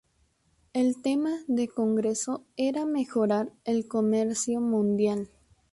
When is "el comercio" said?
3.65-4.59